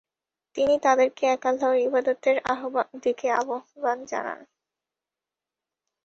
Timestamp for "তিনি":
0.55-0.75